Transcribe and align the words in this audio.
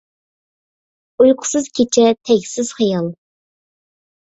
ئۇيقۇسىز 1.25 1.69
كېچە 1.81 2.07
تەگسىز 2.31 2.75
خىيال! 2.81 3.13